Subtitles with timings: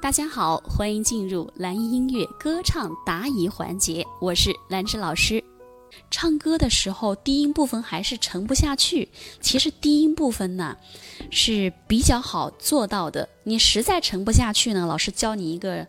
[0.00, 5.42] 大家好，欢迎进入蓝音音乐歌唱答疑环节，我是兰芝老师。
[6.08, 9.08] 唱歌的时候，低音部分还是沉不下去。
[9.40, 10.76] 其实低音部分呢
[11.32, 13.28] 是比较好做到的。
[13.42, 15.84] 你实在沉不下去呢，老师教你一个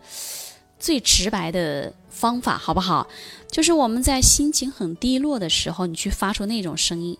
[0.80, 3.08] 最直白的方法，好不好？
[3.52, 7.16] 就是我们在心情很低落的时候，你去发出那种声音。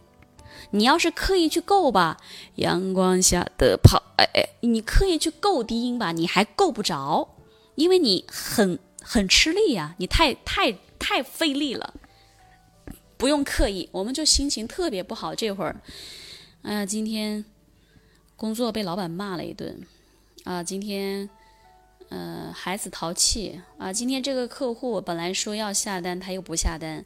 [0.72, 2.18] 你要是刻意去够吧，
[2.56, 4.02] 阳光下的泡。
[4.18, 7.36] 哎哎，你刻意去够低音吧，你还够不着，
[7.76, 11.94] 因为你很很吃力呀，你太太太费力了。
[13.18, 15.82] 不用刻意，我们就心情特别不好这会儿，
[16.62, 17.44] 哎呀，今天
[18.36, 19.82] 工作被老板骂了一顿，
[20.44, 21.30] 啊，今天
[22.10, 27.04] 呃孩子淘气啊，今天这个客户本来说要下单，他又不下单。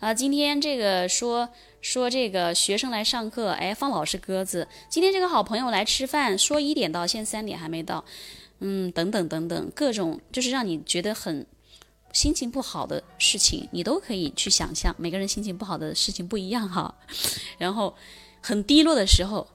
[0.00, 1.50] 啊，今天这个说
[1.82, 4.66] 说这个学生来上课，哎，放老师鸽子。
[4.88, 8.02] 今天这个好朋友来吃饭，说一点到，现在三点还没到，
[8.60, 11.46] 嗯，等等等等，各种就是让你觉得很
[12.14, 14.94] 心情不好的事情，你都可以去想象。
[14.98, 16.94] 每个人心情不好的事情不一样哈。
[17.58, 17.94] 然后
[18.40, 19.46] 很低落的时候，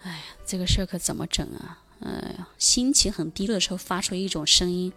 [0.00, 1.78] 哎呀，这个事儿可怎么整啊？
[2.00, 4.90] 哎呀，心情很低落的时候，发出一种声音，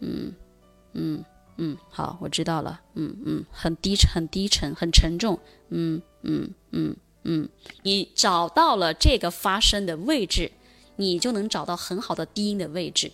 [0.00, 0.34] 嗯
[0.92, 1.24] 嗯。
[1.58, 2.80] 嗯，好，我知道了。
[2.94, 5.38] 嗯嗯，很低沉，很低沉，很沉重。
[5.70, 7.48] 嗯嗯嗯嗯，
[7.82, 10.52] 你找到了这个发声的位置，
[10.96, 13.10] 你就能找到很好的低音的位置，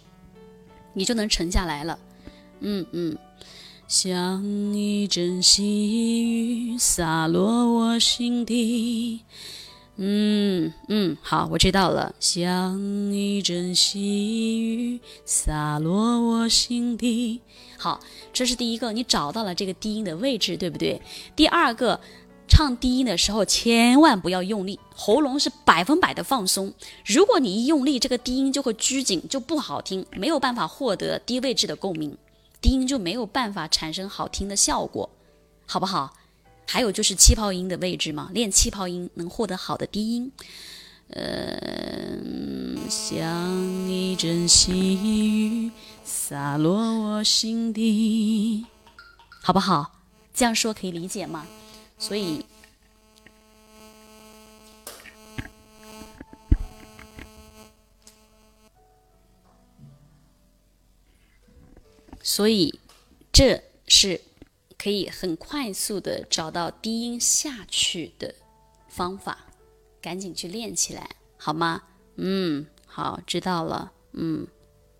[0.92, 1.98] 你就能沉下来了。
[2.60, 3.16] 嗯嗯，
[3.88, 9.22] 像一阵细雨洒落我心底。
[9.96, 12.12] 嗯嗯，好，我知道了。
[12.18, 12.80] 像
[13.12, 17.40] 一阵细雨洒落我心底。
[17.78, 18.00] 好，
[18.32, 21.00] 这是第一个，你找到了这个低音的位置，对不对？
[21.36, 22.00] 第二个，
[22.48, 26.72] 唱低音的时候千万不要用力，喉咙是百分百的放松。
[27.06, 32.16] 如果你一用力，这个低音就会拘紧，就不好听，没有办法获得低位置的共鸣，
[32.60, 35.08] 低音就没有办法产生好听的效果，
[35.66, 36.14] 好不好？
[36.67, 40.33] 还有就是气泡音的位置嘛，练气泡音能获得好的低音。
[41.11, 43.55] 嗯，像
[43.89, 45.70] 一阵细雨
[46.02, 48.67] 洒落我心底，
[49.42, 50.01] 好不好？
[50.33, 51.47] 这样说可以理解吗？
[51.98, 52.45] 所以，
[62.23, 62.81] 所以
[63.31, 64.20] 这是。
[64.84, 68.34] 可以很快速的找到低音下去的
[68.86, 69.46] 方法，
[70.02, 71.08] 赶紧去练起来，
[71.39, 71.80] 好吗？
[72.17, 73.92] 嗯，好，知道了。
[74.12, 74.46] 嗯，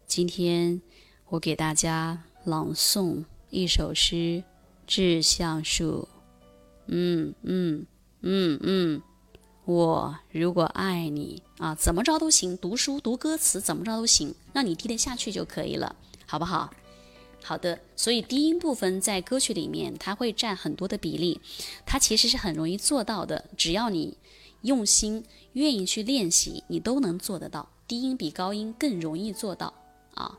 [0.07, 0.81] 今天
[1.29, 4.15] 我给大家朗诵一首诗
[4.87, 6.09] 《致橡树》。
[6.87, 7.87] 嗯嗯
[8.23, 9.03] 嗯嗯，
[9.67, 16.73] 我如果爱你啊，怎么着都行，读书读歌词怎么着都行，让你低得下去就可以了，好不好？
[17.47, 21.39] 好的，所以低音部分在歌曲里面，它会占很多的比例，
[21.85, 23.45] 它其实是很容易做到的。
[23.55, 24.17] 只要你
[24.63, 25.23] 用心、
[25.53, 27.69] 愿意去练习，你都能做得到。
[27.87, 29.75] 低音比高音更容易做到
[30.15, 30.39] 啊。